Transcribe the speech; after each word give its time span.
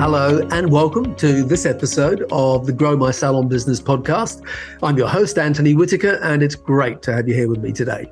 Hello, 0.00 0.40
and 0.50 0.72
welcome 0.72 1.14
to 1.16 1.42
this 1.42 1.66
episode 1.66 2.24
of 2.32 2.64
the 2.64 2.72
Grow 2.72 2.96
My 2.96 3.10
Salon 3.10 3.48
Business 3.48 3.82
podcast. 3.82 4.42
I'm 4.82 4.96
your 4.96 5.06
host, 5.06 5.36
Antony 5.36 5.74
Whitaker, 5.74 6.18
and 6.22 6.42
it's 6.42 6.54
great 6.54 7.02
to 7.02 7.12
have 7.12 7.28
you 7.28 7.34
here 7.34 7.50
with 7.50 7.58
me 7.58 7.70
today. 7.70 8.10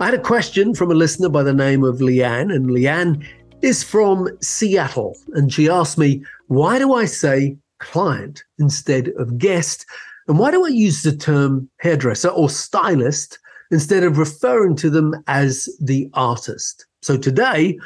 I 0.00 0.06
had 0.06 0.14
a 0.14 0.18
question 0.18 0.74
from 0.74 0.90
a 0.90 0.94
listener 0.94 1.28
by 1.28 1.44
the 1.44 1.54
name 1.54 1.84
of 1.84 1.98
Leanne, 1.98 2.52
and 2.52 2.70
Leanne 2.70 3.24
is 3.62 3.84
from 3.84 4.36
Seattle, 4.40 5.16
and 5.34 5.52
she 5.52 5.68
asked 5.68 5.96
me, 5.96 6.24
Why 6.48 6.80
do 6.80 6.92
I 6.92 7.04
say 7.04 7.56
client 7.78 8.42
instead 8.58 9.10
of 9.16 9.38
guest? 9.38 9.86
And 10.26 10.40
why 10.40 10.50
do 10.50 10.66
I 10.66 10.70
use 10.70 11.04
the 11.04 11.14
term 11.14 11.70
hairdresser 11.78 12.30
or 12.30 12.50
stylist 12.50 13.38
instead 13.70 14.02
of 14.02 14.18
referring 14.18 14.74
to 14.74 14.90
them 14.90 15.14
as 15.28 15.68
the 15.80 16.10
artist? 16.14 16.84
So 17.00 17.16
today, 17.16 17.78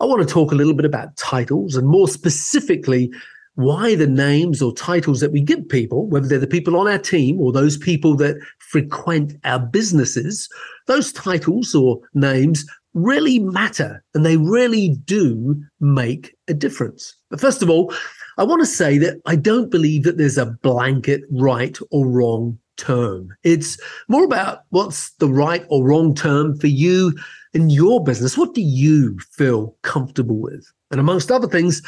I 0.00 0.06
want 0.06 0.26
to 0.26 0.32
talk 0.32 0.52
a 0.52 0.56
little 0.56 0.74
bit 0.74 0.84
about 0.84 1.16
titles 1.16 1.76
and 1.76 1.86
more 1.86 2.08
specifically, 2.08 3.12
why 3.54 3.94
the 3.94 4.06
names 4.06 4.60
or 4.60 4.74
titles 4.74 5.20
that 5.20 5.30
we 5.30 5.40
give 5.40 5.68
people, 5.68 6.08
whether 6.08 6.26
they're 6.26 6.38
the 6.38 6.46
people 6.46 6.76
on 6.76 6.88
our 6.88 6.98
team 6.98 7.40
or 7.40 7.52
those 7.52 7.76
people 7.76 8.16
that 8.16 8.36
frequent 8.58 9.34
our 9.44 9.60
businesses, 9.60 10.48
those 10.86 11.12
titles 11.12 11.74
or 11.74 12.00
names 12.14 12.66
really 12.94 13.38
matter 13.38 14.02
and 14.14 14.24
they 14.24 14.36
really 14.36 14.96
do 15.04 15.60
make 15.80 16.36
a 16.48 16.54
difference. 16.54 17.16
But 17.30 17.40
first 17.40 17.62
of 17.62 17.70
all, 17.70 17.92
I 18.38 18.44
want 18.44 18.62
to 18.62 18.66
say 18.66 18.98
that 18.98 19.20
I 19.26 19.36
don't 19.36 19.70
believe 19.70 20.02
that 20.04 20.18
there's 20.18 20.38
a 20.38 20.46
blanket 20.46 21.22
right 21.30 21.76
or 21.90 22.06
wrong 22.06 22.58
term. 22.76 23.28
It's 23.44 23.78
more 24.08 24.24
about 24.24 24.64
what's 24.70 25.12
the 25.14 25.28
right 25.28 25.64
or 25.68 25.84
wrong 25.84 26.14
term 26.14 26.58
for 26.58 26.66
you 26.66 27.14
in 27.54 27.70
your 27.70 28.02
business. 28.02 28.36
What 28.36 28.54
do 28.54 28.60
you 28.60 29.18
feel 29.32 29.76
comfortable 29.82 30.36
with? 30.36 30.70
And 30.90 31.00
amongst 31.00 31.30
other 31.30 31.48
things, 31.48 31.82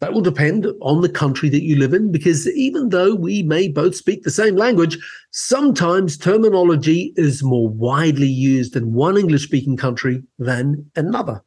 that 0.00 0.12
will 0.12 0.20
depend 0.20 0.66
on 0.82 1.00
the 1.00 1.08
country 1.08 1.48
that 1.48 1.62
you 1.62 1.76
live 1.76 1.94
in, 1.94 2.12
because 2.12 2.46
even 2.50 2.90
though 2.90 3.14
we 3.14 3.42
may 3.42 3.68
both 3.68 3.96
speak 3.96 4.22
the 4.22 4.30
same 4.30 4.54
language, 4.54 4.98
sometimes 5.30 6.18
terminology 6.18 7.14
is 7.16 7.42
more 7.42 7.68
widely 7.68 8.26
used 8.26 8.76
in 8.76 8.92
one 8.92 9.16
English 9.16 9.44
speaking 9.44 9.76
country 9.76 10.22
than 10.38 10.84
another. 10.96 11.42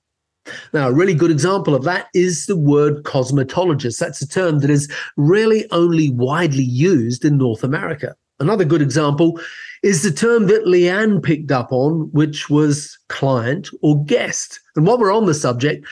Now, 0.73 0.88
a 0.88 0.94
really 0.94 1.14
good 1.14 1.30
example 1.30 1.76
of 1.76 1.84
that 1.84 2.08
is 2.16 2.48
the 2.48 2.58
word 2.58 3.04
cosmetologist. 3.04 4.00
That's 4.00 4.22
a 4.22 4.28
term 4.28 4.60
that 4.60 4.72
is 4.72 4.92
really 5.16 5.70
only 5.70 6.10
widely 6.10 6.64
used 6.64 7.23
in 7.26 7.38
North 7.38 7.64
America. 7.64 8.16
Another 8.40 8.66
good 8.66 8.82
example 8.82 9.40
is 9.84 10.04
the 10.04 10.12
term 10.12 10.48
that 10.48 10.66
Leanne 10.66 11.24
picked 11.24 11.52
up 11.52 11.72
on, 11.72 12.10
which 12.12 12.50
was 12.50 12.98
client 13.08 13.70
or 13.82 14.04
guest. 14.04 14.60
And 14.76 14.86
while 14.86 14.98
we're 14.98 15.14
on 15.14 15.26
the 15.26 15.34
subject, 15.34 15.86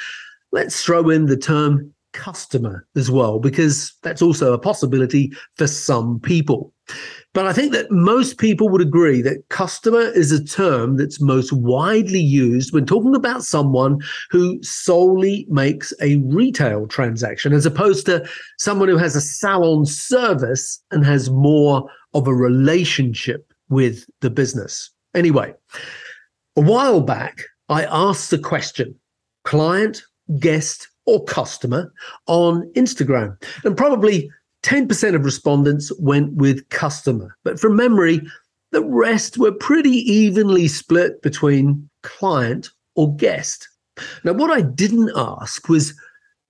let's 0.51 0.83
throw 0.83 1.09
in 1.09 1.25
the 1.25 1.37
term 1.37 1.93
customer 2.13 2.85
as 2.95 3.11
well, 3.11 3.39
because 3.39 3.93
that's 4.01 4.21
also 4.21 4.53
a 4.53 4.59
possibility 4.59 5.31
for 5.55 5.67
some 5.67 6.19
people. 6.19 6.73
But 7.33 7.45
I 7.45 7.53
think 7.53 7.71
that 7.73 7.91
most 7.91 8.39
people 8.39 8.67
would 8.69 8.81
agree 8.81 9.21
that 9.21 9.47
customer 9.49 9.99
is 9.99 10.31
a 10.31 10.43
term 10.43 10.97
that's 10.97 11.21
most 11.21 11.53
widely 11.53 12.19
used 12.19 12.73
when 12.73 12.85
talking 12.85 13.15
about 13.15 13.43
someone 13.43 13.99
who 14.31 14.61
solely 14.63 15.45
makes 15.49 15.93
a 16.01 16.15
retail 16.15 16.87
transaction, 16.87 17.53
as 17.53 17.65
opposed 17.65 18.07
to 18.07 18.27
someone 18.57 18.89
who 18.89 18.97
has 18.97 19.15
a 19.15 19.21
salon 19.21 19.85
service 19.85 20.81
and 20.89 21.05
has 21.05 21.29
more 21.29 21.87
of 22.15 22.27
a 22.27 22.33
relationship 22.33 23.53
with 23.69 24.05
the 24.21 24.29
business. 24.29 24.89
Anyway, 25.15 25.53
a 26.55 26.61
while 26.61 27.01
back, 27.01 27.41
I 27.69 27.85
asked 27.85 28.31
the 28.31 28.37
question 28.37 28.95
client, 29.43 30.03
guest, 30.39 30.89
or 31.05 31.23
customer 31.23 31.91
on 32.27 32.69
Instagram. 32.73 33.41
And 33.63 33.77
probably 33.77 34.29
10% 34.63 35.15
of 35.15 35.23
respondents 35.23 35.91
went 35.99 36.33
with 36.33 36.67
customer. 36.69 37.37
But 37.43 37.59
from 37.59 37.77
memory, 37.77 38.21
the 38.71 38.83
rest 38.83 39.37
were 39.37 39.53
pretty 39.53 39.97
evenly 40.11 40.67
split 40.67 41.21
between 41.21 41.89
client 42.03 42.69
or 42.95 43.15
guest. 43.15 43.69
Now, 44.25 44.33
what 44.33 44.51
I 44.51 44.61
didn't 44.61 45.11
ask 45.15 45.69
was, 45.69 45.93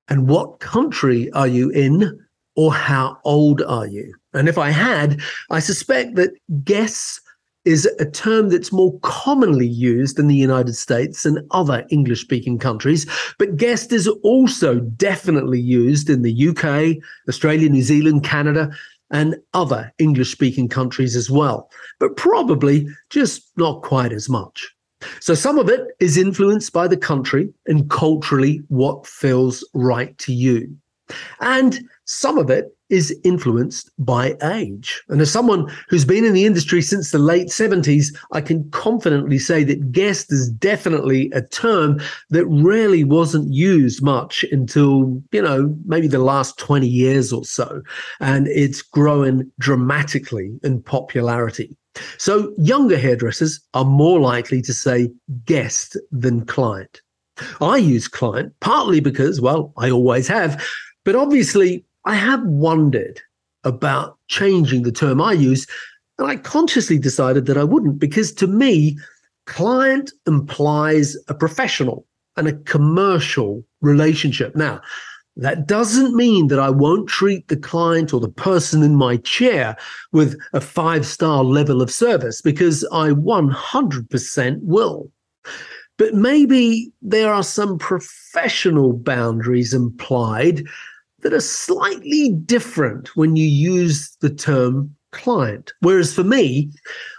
and 0.09 0.27
what 0.27 0.59
country 0.59 1.31
are 1.33 1.47
you 1.47 1.69
in, 1.69 2.19
or 2.57 2.73
how 2.73 3.17
old 3.23 3.61
are 3.61 3.87
you? 3.87 4.13
And 4.33 4.49
if 4.49 4.57
I 4.57 4.71
had, 4.71 5.21
I 5.49 5.59
suspect 5.59 6.15
that 6.15 6.31
guests 6.65 7.21
is 7.63 7.85
a 7.99 8.09
term 8.09 8.49
that's 8.49 8.71
more 8.71 8.97
commonly 9.01 9.67
used 9.67 10.19
in 10.19 10.27
the 10.27 10.35
United 10.35 10.73
States 10.73 11.25
and 11.25 11.45
other 11.51 11.85
English 11.89 12.21
speaking 12.21 12.57
countries. 12.57 13.05
But 13.37 13.57
guest 13.57 13.91
is 13.91 14.07
also 14.23 14.79
definitely 14.79 15.59
used 15.59 16.09
in 16.09 16.21
the 16.21 16.47
UK, 16.49 17.03
Australia, 17.27 17.69
New 17.69 17.81
Zealand, 17.81 18.23
Canada, 18.23 18.71
and 19.11 19.35
other 19.53 19.93
English 19.99 20.31
speaking 20.31 20.67
countries 20.67 21.15
as 21.15 21.29
well, 21.29 21.69
but 21.99 22.15
probably 22.15 22.87
just 23.09 23.51
not 23.57 23.81
quite 23.83 24.11
as 24.11 24.29
much. 24.29 24.73
So 25.19 25.33
some 25.33 25.59
of 25.59 25.69
it 25.69 25.89
is 25.99 26.17
influenced 26.17 26.73
by 26.73 26.87
the 26.87 26.97
country 26.97 27.53
and 27.67 27.89
culturally 27.89 28.63
what 28.69 29.05
feels 29.05 29.63
right 29.73 30.17
to 30.19 30.33
you. 30.33 30.75
And 31.39 31.79
some 32.07 32.37
of 32.37 32.49
it 32.49 32.73
is 32.89 33.17
influenced 33.25 33.91
by 33.99 34.35
age. 34.41 35.03
And 35.09 35.19
as 35.19 35.29
someone 35.29 35.69
who's 35.89 36.05
been 36.05 36.23
in 36.23 36.33
the 36.33 36.45
industry 36.45 36.81
since 36.81 37.11
the 37.11 37.19
late 37.19 37.47
70s, 37.47 38.15
I 38.31 38.39
can 38.39 38.69
confidently 38.71 39.37
say 39.39 39.65
that 39.65 39.91
guest 39.91 40.31
is 40.31 40.49
definitely 40.49 41.29
a 41.31 41.41
term 41.41 41.99
that 42.29 42.45
really 42.45 43.03
wasn't 43.03 43.51
used 43.51 44.01
much 44.01 44.45
until, 44.51 45.21
you 45.33 45.41
know, 45.41 45.75
maybe 45.85 46.07
the 46.07 46.19
last 46.19 46.57
20 46.57 46.87
years 46.87 47.33
or 47.33 47.43
so. 47.43 47.81
And 48.21 48.47
it's 48.47 48.81
growing 48.81 49.51
dramatically 49.59 50.57
in 50.63 50.81
popularity. 50.81 51.75
So 52.17 52.53
younger 52.57 52.97
hairdressers 52.97 53.59
are 53.73 53.83
more 53.83 54.19
likely 54.19 54.61
to 54.61 54.73
say 54.73 55.09
guest 55.45 55.97
than 56.11 56.45
client. 56.45 57.01
I 57.59 57.77
use 57.77 58.07
client 58.07 58.53
partly 58.61 58.99
because, 58.99 59.41
well, 59.41 59.73
I 59.77 59.91
always 59.91 60.27
have, 60.27 60.65
but 61.03 61.15
obviously 61.15 61.83
I 62.07 62.15
have 62.15 62.41
wondered 62.45 63.19
about 63.65 64.17
changing 64.29 64.83
the 64.83 64.93
term 64.93 65.21
I 65.21 65.33
use, 65.33 65.67
and 66.17 66.25
I 66.25 66.37
consciously 66.37 66.97
decided 66.97 67.47
that 67.47 67.57
I 67.57 67.65
wouldn't 67.65 67.99
because 67.99 68.31
to 68.35 68.47
me, 68.47 68.97
client 69.45 70.13
implies 70.25 71.17
a 71.27 71.33
professional 71.33 72.07
and 72.37 72.47
a 72.47 72.53
commercial 72.59 73.61
relationship. 73.81 74.55
Now, 74.55 74.79
that 75.35 75.67
doesn't 75.67 76.15
mean 76.15 76.47
that 76.47 76.59
I 76.59 76.69
won't 76.69 77.09
treat 77.09 77.49
the 77.49 77.57
client 77.57 78.13
or 78.13 78.21
the 78.21 78.29
person 78.29 78.83
in 78.83 78.95
my 78.95 79.17
chair 79.17 79.75
with 80.13 80.39
a 80.53 80.61
five 80.61 81.05
star 81.05 81.43
level 81.43 81.81
of 81.81 81.91
service 81.91 82.41
because 82.41 82.87
I 82.93 83.09
100% 83.09 84.59
will. 84.61 85.11
But 85.97 86.13
maybe 86.13 86.89
there 87.01 87.33
are 87.33 87.43
some 87.43 87.77
professional 87.77 88.93
boundaries 88.93 89.73
implied 89.73 90.65
that 91.21 91.33
are 91.33 91.39
slightly 91.39 92.31
different 92.45 93.15
when 93.15 93.35
you 93.35 93.45
use 93.45 94.15
the 94.21 94.29
term 94.29 94.95
client. 95.11 95.73
Whereas 95.79 96.13
for 96.13 96.23
me, 96.23 96.71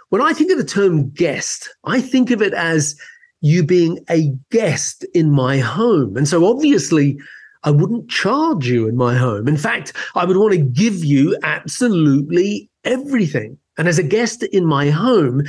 when 0.09 0.21
I 0.21 0.33
think 0.33 0.51
of 0.51 0.57
the 0.57 0.63
term 0.63 1.09
guest, 1.11 1.69
I 1.83 2.01
think 2.01 2.31
of 2.31 2.41
it 2.41 2.53
as 2.53 2.95
you 3.41 3.63
being 3.63 3.99
a 4.09 4.31
guest 4.51 5.05
in 5.13 5.31
my 5.31 5.59
home. 5.59 6.17
And 6.17 6.27
so 6.27 6.45
obviously, 6.45 7.17
I 7.63 7.71
wouldn't 7.71 8.09
charge 8.09 8.67
you 8.67 8.87
in 8.87 8.95
my 8.95 9.15
home. 9.15 9.47
In 9.47 9.57
fact, 9.57 9.93
I 10.15 10.25
would 10.25 10.37
want 10.37 10.53
to 10.53 10.59
give 10.59 11.03
you 11.03 11.37
absolutely 11.43 12.69
everything. 12.85 13.57
And 13.77 13.87
as 13.87 13.99
a 13.99 14.03
guest 14.03 14.43
in 14.43 14.65
my 14.65 14.89
home, 14.89 15.43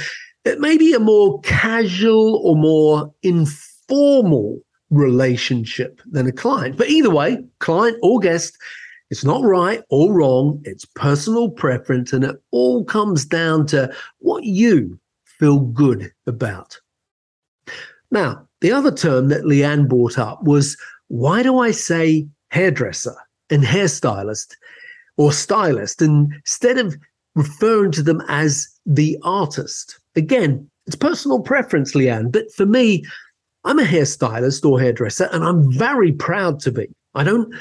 it 0.45 0.61
may 0.61 0.77
be 0.77 0.93
a 0.93 1.01
more 1.01 1.41
casual 1.43 2.37
or 2.37 2.57
more 2.57 3.13
informal 3.23 4.61
relationship 4.91 6.01
than 6.11 6.27
a 6.27 6.33
client. 6.33 6.77
But 6.77 6.89
either 6.89 7.11
way, 7.11 7.45
client 7.59 7.97
or 8.03 8.21
guest, 8.21 8.57
it's 9.11 9.25
not 9.25 9.45
right 9.45 9.83
or 9.89 10.13
wrong. 10.13 10.61
It's 10.65 10.85
personal 10.85 11.51
preference, 11.51 12.13
and 12.13 12.25
it 12.25 12.37
all 12.51 12.85
comes 12.85 13.25
down 13.25 13.67
to 13.69 13.93
what 14.19 14.45
you 14.45 14.99
feel 15.25 15.61
good 15.61 16.13
about. 16.27 16.79
Now, 18.11 18.47
the 18.61 18.73
other 18.73 18.93
term 18.93 19.29
that 19.29 19.45
Leanne 19.45 19.89
brought 19.89 20.19
up 20.19 20.43
was 20.43 20.77
why 21.09 21.43
do 21.43 21.59
I 21.59 21.71
say 21.71 22.29
hairdresser 22.51 23.15
and 23.49 23.65
hairstylist? 23.65 24.55
or 25.21 25.31
stylist 25.31 26.01
instead 26.01 26.79
of 26.79 26.97
referring 27.35 27.93
to 27.93 28.03
them 28.03 28.23
as 28.29 28.67
the 28.87 29.19
artist. 29.23 30.01
Again, 30.17 30.67
it's 30.87 30.97
personal 30.97 31.41
preference, 31.41 31.93
Leanne, 31.93 32.33
but 32.33 32.51
for 32.55 32.65
me, 32.65 33.05
I'm 33.65 33.79
a 33.79 33.85
hairstylist 33.85 34.65
or 34.65 34.81
hairdresser, 34.81 35.29
and 35.33 35.45
I'm 35.45 35.73
very 35.73 36.13
proud 36.13 36.61
to 36.61 36.73
be. 36.73 36.89
I 37.15 37.25
don't 37.25 37.53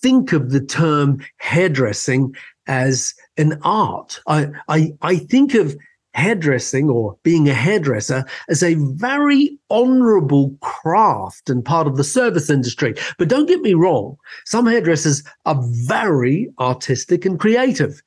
think 0.00 0.32
of 0.32 0.50
the 0.50 0.60
term 0.60 1.24
hairdressing 1.38 2.34
as 2.66 3.14
an 3.36 3.58
art. 3.62 4.20
I, 4.26 4.48
I, 4.68 4.92
I 5.02 5.16
think 5.16 5.54
of 5.54 5.76
hairdressing 6.14 6.90
or 6.90 7.16
being 7.22 7.48
a 7.48 7.54
hairdresser 7.54 8.24
as 8.48 8.62
a 8.62 8.74
very 8.74 9.58
honorable 9.70 10.56
craft 10.60 11.48
and 11.48 11.64
part 11.64 11.86
of 11.86 11.96
the 11.96 12.04
service 12.04 12.50
industry. 12.50 12.94
But 13.18 13.28
don't 13.28 13.48
get 13.48 13.60
me 13.60 13.74
wrong, 13.74 14.16
some 14.44 14.66
hairdressers 14.66 15.22
are 15.46 15.60
very 15.86 16.50
artistic 16.58 17.24
and 17.24 17.40
creative, 17.40 18.02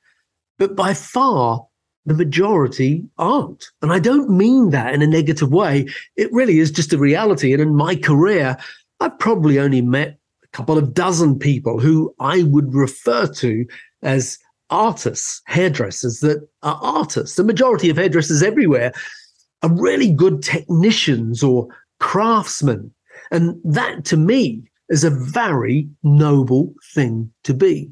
but 0.58 0.76
by 0.76 0.94
far 0.94 1.66
the 2.06 2.14
majority 2.14 3.04
aren't. 3.18 3.66
And 3.82 3.92
I 3.92 3.98
don't 3.98 4.30
mean 4.30 4.70
that 4.70 4.94
in 4.94 5.02
a 5.02 5.06
negative 5.06 5.50
way. 5.50 5.86
It 6.16 6.32
really 6.32 6.60
is 6.60 6.70
just 6.70 6.92
a 6.92 6.98
reality. 6.98 7.52
And 7.52 7.60
in 7.60 7.74
my 7.74 7.96
career, 7.96 8.56
I've 9.00 9.18
probably 9.18 9.58
only 9.58 9.82
met 9.82 10.18
a 10.44 10.48
couple 10.48 10.78
of 10.78 10.94
dozen 10.94 11.38
people 11.38 11.80
who 11.80 12.14
I 12.20 12.44
would 12.44 12.72
refer 12.72 13.26
to 13.26 13.66
as 14.02 14.38
artists, 14.70 15.42
hairdressers 15.46 16.20
that 16.20 16.48
are 16.62 16.78
artists. 16.80 17.36
The 17.36 17.44
majority 17.44 17.90
of 17.90 17.96
hairdressers 17.96 18.42
everywhere 18.42 18.92
are 19.62 19.74
really 19.74 20.12
good 20.12 20.42
technicians 20.42 21.42
or 21.42 21.68
craftsmen. 21.98 22.92
And 23.32 23.60
that 23.64 24.04
to 24.06 24.16
me 24.16 24.62
is 24.88 25.02
a 25.02 25.10
very 25.10 25.88
noble 26.04 26.72
thing 26.94 27.32
to 27.42 27.52
be. 27.52 27.90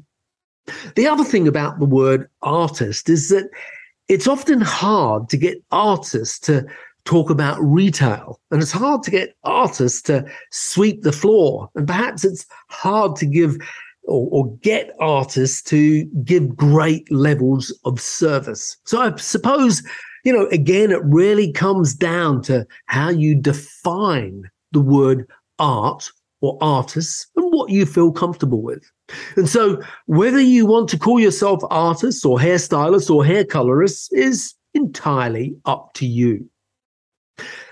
The 0.95 1.07
other 1.07 1.23
thing 1.23 1.47
about 1.47 1.79
the 1.79 1.85
word 1.85 2.29
artist 2.41 3.09
is 3.09 3.29
that 3.29 3.49
it's 4.07 4.27
often 4.27 4.61
hard 4.61 5.29
to 5.29 5.37
get 5.37 5.63
artists 5.71 6.39
to 6.39 6.65
talk 7.05 7.29
about 7.29 7.59
retail 7.61 8.39
and 8.51 8.61
it's 8.61 8.71
hard 8.71 9.03
to 9.03 9.11
get 9.11 9.35
artists 9.43 10.01
to 10.01 10.25
sweep 10.51 11.03
the 11.03 11.11
floor 11.11 11.69
and 11.75 11.87
perhaps 11.87 12.25
it's 12.25 12.45
hard 12.69 13.15
to 13.15 13.25
give 13.25 13.57
or, 14.07 14.27
or, 14.31 14.57
get 14.57 14.91
artists 14.99 15.63
to 15.63 16.05
give 16.23 16.55
great 16.55 17.11
levels 17.11 17.75
of 17.85 17.99
service. 17.99 18.77
So 18.85 19.01
I 19.01 19.15
suppose, 19.15 19.81
you 20.23 20.31
know, 20.31 20.45
again, 20.51 20.91
it 20.91 21.01
really 21.03 21.51
comes 21.51 21.95
down 21.95 22.43
to 22.43 22.67
how 22.85 23.09
you 23.09 23.33
define 23.33 24.43
the 24.73 24.81
word 24.81 25.27
art 25.57 26.11
or 26.41 26.55
artists 26.61 27.25
and 27.35 27.51
what 27.51 27.71
you 27.71 27.85
feel 27.87 28.11
comfortable 28.11 28.61
with. 28.61 28.83
And 29.35 29.47
so 29.47 29.81
whether 30.07 30.39
you 30.39 30.65
want 30.65 30.89
to 30.89 30.99
call 30.99 31.19
yourself 31.19 31.61
artists 31.69 32.25
or 32.25 32.37
hairstylists 32.37 33.09
or 33.09 33.23
hair 33.23 33.45
colorists 33.45 34.11
is 34.11 34.53
entirely 34.73 35.55
up 35.65 35.93
to 35.95 36.05
you. 36.05 36.49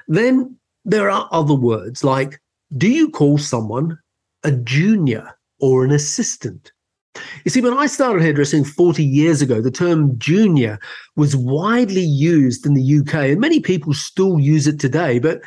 Then 0.08 0.58
there 0.86 1.10
are 1.10 1.28
other 1.32 1.56
words 1.56 2.04
like, 2.04 2.40
do 2.78 2.90
you 2.90 3.10
call 3.10 3.38
someone 3.38 3.98
a 4.44 4.52
junior 4.52 5.38
or 5.60 5.84
an 5.84 5.92
assistant. 5.92 6.72
You 7.46 7.52
see, 7.52 7.62
when 7.62 7.78
I 7.78 7.86
started 7.86 8.22
hairdressing 8.22 8.66
40 8.66 9.04
years 9.04 9.42
ago, 9.42 9.62
the 9.62 9.72
term 9.72 10.18
junior 10.18 10.80
was 11.16 11.36
widely 11.36 12.02
used 12.02 12.66
in 12.66 12.74
the 12.74 13.00
UK, 13.00 13.14
and 13.32 13.40
many 13.40 13.60
people 13.60 13.94
still 13.94 14.40
use 14.40 14.68
it 14.68 14.80
today. 14.80 15.20
But 15.20 15.42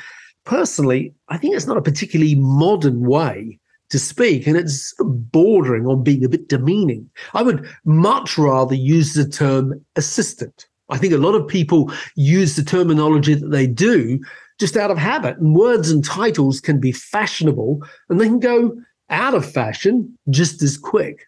personally, 0.44 1.12
I 1.28 1.36
think 1.36 1.54
it's 1.54 1.66
not 1.66 1.76
a 1.76 1.82
particularly 1.82 2.36
modern 2.36 3.06
way 3.06 3.58
to 3.90 3.98
speak, 3.98 4.46
and 4.46 4.56
it's 4.56 4.94
bordering 5.00 5.86
on 5.86 6.02
being 6.02 6.24
a 6.24 6.28
bit 6.28 6.48
demeaning. 6.48 7.08
I 7.34 7.42
would 7.42 7.66
much 7.84 8.36
rather 8.36 8.74
use 8.74 9.14
the 9.14 9.28
term 9.28 9.84
assistant. 9.96 10.66
I 10.88 10.98
think 10.98 11.12
a 11.12 11.18
lot 11.18 11.34
of 11.34 11.48
people 11.48 11.92
use 12.14 12.56
the 12.56 12.62
terminology 12.62 13.34
that 13.34 13.50
they 13.50 13.66
do 13.66 14.20
just 14.58 14.76
out 14.76 14.90
of 14.90 14.98
habit, 14.98 15.36
and 15.38 15.54
words 15.54 15.90
and 15.90 16.04
titles 16.04 16.60
can 16.60 16.80
be 16.80 16.92
fashionable 16.92 17.82
and 18.08 18.20
they 18.20 18.26
can 18.26 18.40
go 18.40 18.72
out 19.10 19.34
of 19.34 19.50
fashion 19.50 20.16
just 20.30 20.62
as 20.62 20.78
quick. 20.78 21.26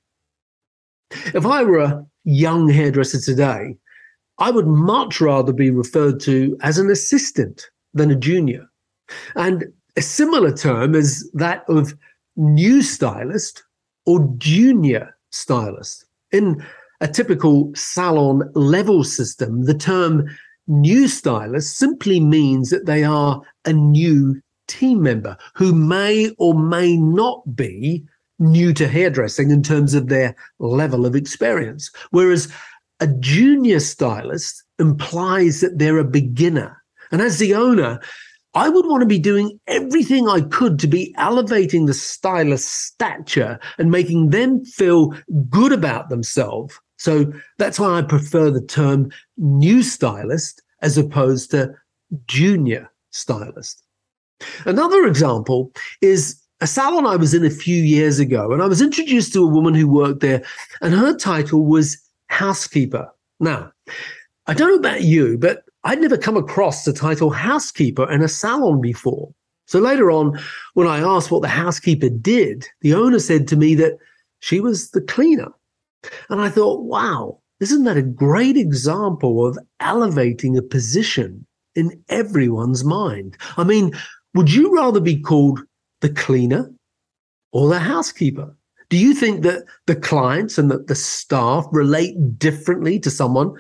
If 1.11 1.44
I 1.46 1.62
were 1.62 1.78
a 1.78 2.06
young 2.25 2.69
hairdresser 2.69 3.20
today, 3.20 3.76
I 4.38 4.50
would 4.50 4.66
much 4.66 5.20
rather 5.20 5.52
be 5.52 5.70
referred 5.70 6.20
to 6.20 6.56
as 6.62 6.78
an 6.78 6.90
assistant 6.90 7.69
than 7.94 8.11
a 8.11 8.16
junior. 8.16 8.66
And 9.34 9.64
a 9.96 10.02
similar 10.02 10.52
term 10.56 10.94
is 10.94 11.28
that 11.34 11.64
of 11.69 11.94
new 12.38 12.82
stylist 12.82 13.62
or 14.06 14.32
junior 14.38 15.14
stylist. 15.31 16.06
In 16.32 16.64
a 17.00 17.08
typical 17.08 17.70
salon 17.75 18.50
level 18.55 19.05
system, 19.05 19.64
the 19.64 19.75
term 19.75 20.26
new 20.67 21.08
stylist 21.08 21.76
simply 21.76 22.20
means 22.20 22.70
that 22.70 22.87
they 22.87 23.05
are 23.05 23.43
a 23.64 23.73
new 23.73 24.40
team 24.67 25.02
member 25.02 25.37
who 25.55 25.75
may 25.75 26.35
or 26.38 26.55
may 26.55 26.96
not 26.96 27.56
be 27.56 28.05
new 28.38 28.73
to 28.73 28.87
hairdressing 28.87 29.50
in 29.50 29.62
terms 29.62 29.94
of 29.94 30.08
their 30.08 30.35
level 30.58 31.06
of 31.06 31.17
experience. 31.17 31.90
Whereas 32.11 32.52
a 33.00 33.06
junior 33.06 33.81
stylist 33.81 34.62
implies 34.79 35.61
that 35.61 35.79
they're 35.79 35.99
a 35.99 36.05
beginner. 36.05 36.82
And 37.11 37.20
as 37.23 37.38
the 37.38 37.55
owner, 37.55 38.00
I 38.58 38.69
would 38.69 38.87
want 38.87 39.02
to 39.02 39.06
be 39.06 39.20
doing 39.20 39.60
everything 39.69 40.28
I 40.28 40.40
could 40.40 40.81
to 40.81 40.88
be 40.88 41.14
elevating 41.16 41.87
the 41.87 41.94
stylist's 41.94 42.69
stature 42.69 43.60
and 43.78 43.88
making 43.88 44.31
them 44.31 44.64
feel 44.64 45.14
good 45.49 45.70
about 45.70 46.08
themselves. 46.08 46.76
So 46.96 47.32
that's 47.58 47.78
why 47.78 47.96
I 47.96 48.02
prefer 48.02 48.50
the 48.50 48.60
term 48.60 49.12
new 49.37 49.84
stylist 49.84 50.60
as 50.82 50.99
opposed 50.99 51.52
to 51.52 51.72
junior 52.26 52.90
stylist. 53.10 53.84
Another 54.64 55.06
example 55.06 55.70
is 56.00 56.43
a 56.61 56.66
salon 56.66 57.06
I 57.06 57.14
was 57.14 57.34
in 57.34 57.44
a 57.44 57.50
few 57.50 57.81
years 57.81 58.19
ago, 58.19 58.50
and 58.52 58.61
I 58.61 58.66
was 58.66 58.82
introduced 58.82 59.32
to 59.34 59.44
a 59.44 59.46
woman 59.46 59.75
who 59.75 59.87
worked 59.87 60.19
there, 60.19 60.43
and 60.81 60.93
her 60.93 61.16
title 61.16 61.64
was 61.64 61.96
housekeeper. 62.26 63.08
Now, 63.38 63.70
I 64.49 64.54
don't 64.54 64.69
know 64.69 64.88
about 64.88 65.02
you, 65.02 65.38
but 65.38 65.62
I'd 65.88 66.02
never 66.02 66.19
come 66.19 66.37
across 66.37 66.85
the 66.85 66.93
title 66.93 67.31
housekeeper 67.31 68.11
in 68.12 68.20
a 68.20 68.29
salon 68.29 68.82
before. 68.82 69.32
So 69.67 69.79
later 69.79 70.11
on, 70.11 70.38
when 70.75 70.87
I 70.87 70.99
asked 70.99 71.31
what 71.31 71.40
the 71.40 71.49
housekeeper 71.49 72.11
did, 72.11 72.67
the 72.82 72.93
owner 72.93 73.19
said 73.19 73.49
to 73.49 73.56
me 73.56 73.75
that 73.76 73.96
she 74.40 74.61
was 74.61 74.90
the 74.90 75.00
cleaner. 75.00 75.49
And 76.29 76.43
I 76.43 76.50
thought, 76.50 76.83
wow, 76.83 77.40
isn't 77.61 77.85
that 77.85 77.97
a 77.97 78.02
great 78.02 78.59
example 78.59 79.47
of 79.47 79.59
elevating 79.80 80.59
a 80.59 80.62
position 80.62 81.47
in 81.75 82.04
everyone's 82.11 82.85
mind? 82.85 83.38
I 83.57 83.64
mean, 83.64 83.92
would 84.35 84.52
you 84.52 84.71
rather 84.75 85.00
be 85.00 85.18
called 85.18 85.61
the 86.02 86.11
cleaner 86.11 86.71
or 87.50 87.71
the 87.71 87.78
housekeeper? 87.78 88.54
Do 88.90 88.99
you 88.99 89.14
think 89.14 89.42
that 89.42 89.64
the 89.87 89.97
clients 89.97 90.59
and 90.59 90.71
that 90.71 90.87
the 90.87 90.95
staff 90.95 91.64
relate 91.73 92.38
differently 92.38 93.00
to 93.00 93.11
someone 93.11 93.54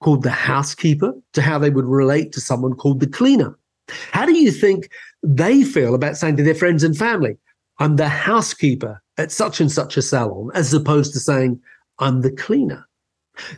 called 0.00 0.22
the 0.22 0.30
housekeeper 0.30 1.14
to 1.32 1.42
how 1.42 1.58
they 1.58 1.70
would 1.70 1.86
relate 1.86 2.32
to 2.32 2.40
someone 2.40 2.74
called 2.74 3.00
the 3.00 3.06
cleaner? 3.06 3.58
How 3.88 4.26
do 4.26 4.36
you 4.36 4.50
think 4.50 4.90
they 5.22 5.62
feel 5.62 5.94
about 5.94 6.16
saying 6.16 6.36
to 6.36 6.42
their 6.42 6.54
friends 6.54 6.82
and 6.84 6.96
family, 6.96 7.36
I'm 7.78 7.96
the 7.96 8.08
housekeeper 8.08 9.02
at 9.18 9.32
such 9.32 9.60
and 9.60 9.70
such 9.70 9.96
a 9.96 10.02
salon, 10.02 10.50
as 10.54 10.72
opposed 10.72 11.12
to 11.12 11.20
saying, 11.20 11.60
I'm 11.98 12.22
the 12.22 12.30
cleaner? 12.30 12.86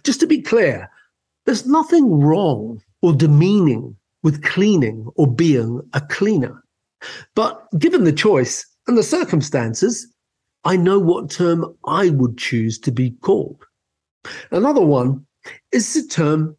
Just 0.05 0.21
to 0.21 0.27
be 0.27 0.41
clear, 0.41 0.91
there's 1.45 1.67
nothing 1.67 2.11
wrong 2.11 2.83
or 3.03 3.13
demeaning 3.13 3.97
with 4.23 4.43
cleaning 4.43 5.09
or 5.17 5.27
being 5.27 5.81
a 5.93 6.01
cleaner. 6.01 6.63
But 7.35 7.67
given 7.79 8.05
the 8.05 8.13
choice 8.13 8.67
and 8.87 8.97
the 8.97 9.03
circumstances, 9.03 10.07
I 10.65 10.77
know 10.77 10.99
what 10.99 11.31
term 11.31 11.77
I 11.85 12.11
would 12.11 12.39
choose 12.39 12.79
to 12.81 12.91
be 12.91 13.11
called. 13.23 13.65
Another 14.51 14.81
one 14.81 15.26
is 15.73 15.95
the 15.95 16.07
term 16.07 16.57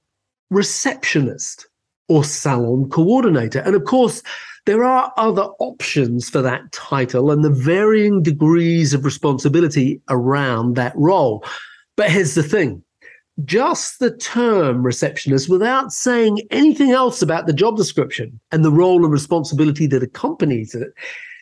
receptionist 0.49 1.67
or 2.09 2.23
salon 2.23 2.89
coordinator. 2.89 3.59
And 3.59 3.75
of 3.75 3.85
course, 3.85 4.23
there 4.65 4.83
are 4.83 5.13
other 5.17 5.43
options 5.59 6.29
for 6.29 6.41
that 6.41 6.71
title 6.71 7.31
and 7.31 7.43
the 7.43 7.49
varying 7.49 8.21
degrees 8.21 8.93
of 8.93 9.05
responsibility 9.05 10.01
around 10.09 10.75
that 10.75 10.93
role. 10.95 11.43
But 11.95 12.11
here's 12.11 12.35
the 12.35 12.43
thing 12.43 12.83
just 13.45 13.99
the 13.99 14.15
term 14.17 14.83
receptionist 14.83 15.47
without 15.47 15.91
saying 15.91 16.41
anything 16.49 16.91
else 16.91 17.21
about 17.21 17.45
the 17.45 17.53
job 17.53 17.77
description 17.77 18.39
and 18.51 18.65
the 18.65 18.71
role 18.71 19.03
and 19.03 19.13
responsibility 19.13 19.85
that 19.87 20.01
accompanies 20.01 20.73
it 20.73 20.91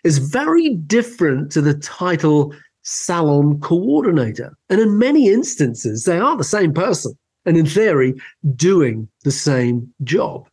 is 0.03 0.17
very 0.17 0.75
different 0.75 1.51
to 1.53 1.61
the 1.61 1.73
title 1.73 2.53
salon 2.83 3.59
coordinator. 3.61 4.55
And 4.69 4.79
in 4.79 4.99
many 4.99 5.29
instances, 5.29 6.03
they 6.03 6.19
are 6.19 6.37
the 6.37 6.43
same 6.43 6.73
person 6.73 7.17
and, 7.45 7.57
in 7.57 7.65
theory, 7.65 8.13
doing 8.55 9.07
the 9.23 9.31
same 9.31 9.93
job. 10.03 10.47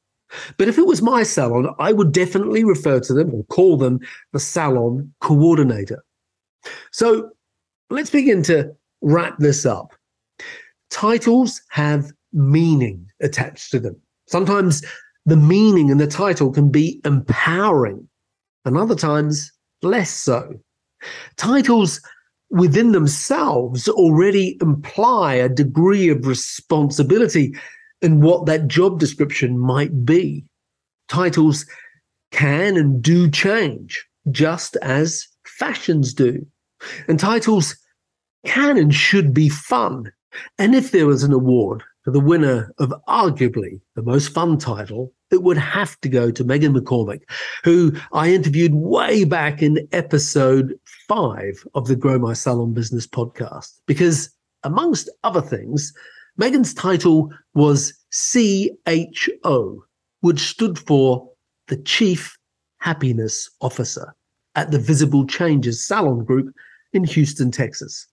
But 0.56 0.68
if 0.68 0.78
it 0.78 0.86
was 0.86 1.02
my 1.02 1.22
salon, 1.22 1.74
I 1.78 1.92
would 1.92 2.12
definitely 2.12 2.64
refer 2.64 3.00
to 3.00 3.14
them 3.14 3.34
or 3.34 3.44
call 3.44 3.76
them 3.76 4.00
the 4.32 4.40
salon 4.40 5.12
coordinator. 5.20 6.02
So 6.90 7.30
let's 7.90 8.10
begin 8.10 8.42
to 8.44 8.74
wrap 9.02 9.36
this 9.38 9.66
up. 9.66 9.92
titles 10.92 11.62
have 11.70 12.12
meaning 12.32 13.10
attached 13.20 13.70
to 13.72 13.80
them. 13.80 13.96
Sometimes 14.28 14.84
the 15.26 15.36
meaning 15.36 15.88
in 15.88 15.98
the 15.98 16.06
title 16.06 16.52
can 16.52 16.70
be 16.70 17.00
empowering, 17.04 18.08
and 18.64 18.76
other 18.76 18.94
times 18.94 19.50
less 19.82 20.10
so. 20.10 20.54
Titles 21.36 22.00
within 22.52 22.92
themselves 22.92 23.88
already 23.88 24.58
imply 24.60 25.34
a 25.34 25.48
degree 25.48 26.10
of 26.10 26.26
responsibility 26.26 27.54
in 28.02 28.20
what 28.20 28.46
that 28.46 28.68
job 28.68 29.00
description 29.00 29.58
might 29.58 30.04
be. 30.04 30.44
Titles 31.08 31.64
can 32.30 32.76
and 32.76 33.02
do 33.02 33.30
change, 33.30 34.06
just 34.30 34.76
as 34.76 35.26
fashions 35.46 36.12
do. 36.12 36.46
And 37.08 37.18
titles 37.18 37.76
can 38.44 38.76
and 38.76 38.94
should 38.94 39.32
be 39.32 39.48
fun. 39.48 40.12
And 40.58 40.74
if 40.74 40.90
there 40.90 41.06
was 41.06 41.22
an 41.22 41.32
award 41.32 41.82
for 42.04 42.10
the 42.10 42.20
winner 42.20 42.72
of 42.78 42.92
arguably 43.08 43.80
the 43.94 44.02
most 44.02 44.28
fun 44.28 44.58
title, 44.58 45.12
it 45.32 45.42
would 45.42 45.56
have 45.56 45.98
to 46.02 46.08
go 46.08 46.30
to 46.30 46.44
Megan 46.44 46.74
McCormick, 46.74 47.22
who 47.64 47.92
I 48.12 48.32
interviewed 48.32 48.74
way 48.74 49.24
back 49.24 49.62
in 49.62 49.88
episode 49.92 50.78
five 51.08 51.64
of 51.74 51.86
the 51.86 51.96
Grow 51.96 52.18
My 52.18 52.34
Salon 52.34 52.74
Business 52.74 53.06
podcast. 53.06 53.80
Because 53.86 54.30
amongst 54.62 55.08
other 55.24 55.40
things, 55.40 55.92
Megan's 56.36 56.74
title 56.74 57.30
was 57.54 57.94
CHO, 58.12 59.84
which 60.20 60.40
stood 60.40 60.78
for 60.78 61.28
the 61.68 61.76
Chief 61.78 62.36
Happiness 62.78 63.50
Officer 63.60 64.14
at 64.54 64.70
the 64.70 64.78
Visible 64.78 65.26
Changes 65.26 65.84
Salon 65.84 66.24
Group 66.24 66.54
in 66.92 67.04
Houston, 67.04 67.50
Texas. 67.50 68.06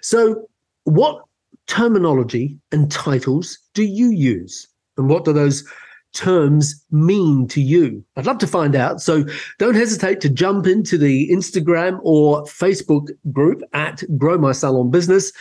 So, 0.00 0.48
what 0.84 1.22
terminology 1.66 2.58
and 2.72 2.90
titles 2.90 3.58
do 3.74 3.84
you 3.84 4.10
use? 4.10 4.66
And 4.96 5.08
what 5.08 5.24
do 5.24 5.32
those 5.32 5.64
terms 6.12 6.84
mean 6.90 7.48
to 7.48 7.60
you? 7.60 8.04
I'd 8.16 8.26
love 8.26 8.38
to 8.38 8.46
find 8.46 8.74
out. 8.74 9.00
So 9.00 9.24
don't 9.58 9.74
hesitate 9.74 10.20
to 10.22 10.28
jump 10.28 10.66
into 10.66 10.98
the 10.98 11.28
Instagram 11.30 12.00
or 12.02 12.44
Facebook 12.44 13.08
group 13.32 13.62
at 13.72 14.02
Grow 14.18 14.38
My 14.38 14.52
Salon 14.52 14.90
Business 14.90 15.32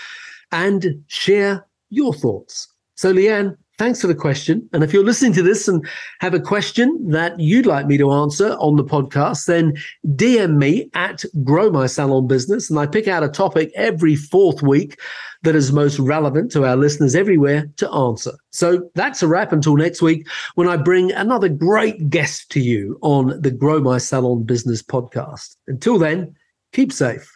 and 0.52 1.04
share 1.08 1.66
your 1.90 2.14
thoughts. 2.14 2.68
So, 2.96 3.14
Leanne, 3.14 3.58
thanks 3.82 4.00
for 4.00 4.06
the 4.06 4.14
question. 4.14 4.70
And 4.74 4.84
if 4.84 4.94
you're 4.94 5.04
listening 5.04 5.34
to 5.34 5.42
this 5.42 5.68
and 5.68 5.84
have 6.20 6.36
a 6.36 6.40
question 6.40 7.10
that 7.10 7.40
you'd 7.40 7.66
like 7.66 7.88
me 7.88 7.98
to 7.98 8.12
answer 8.12 8.52
on 8.60 8.76
the 8.76 8.84
podcast, 8.84 9.48
then 9.48 9.74
DM 10.06 10.58
me 10.58 10.88
at 10.94 11.26
Grow 11.44 11.72
My 11.72 11.88
Salon 11.88 12.28
Business. 12.28 12.70
And 12.70 12.78
I 12.78 12.86
pick 12.86 13.08
out 13.08 13.24
a 13.24 13.28
topic 13.28 13.72
every 13.74 14.16
fourth 14.16 14.62
week 14.62 15.00
that 15.42 15.56
is 15.56 15.72
most 15.72 15.98
relevant 15.98 16.52
to 16.52 16.64
our 16.64 16.76
listeners 16.76 17.16
everywhere 17.16 17.72
to 17.78 17.90
answer. 17.90 18.34
So 18.52 18.88
that's 18.94 19.24
a 19.24 19.28
wrap 19.28 19.52
until 19.52 19.76
next 19.76 20.04
week 20.04 20.28
when 20.54 20.70
I 20.70 20.78
bring 20.78 21.12
another 21.14 21.50
great 21.50 22.08
guest 22.08 22.52
to 22.52 22.60
you 22.60 23.00
on 23.02 23.42
the 23.42 23.50
Grow 23.50 23.80
My 23.80 23.98
Salon 23.98 24.44
Business 24.44 24.84
podcast. 24.84 25.56
Until 25.66 25.98
then, 25.98 26.36
keep 26.72 26.94
safe. 26.94 27.36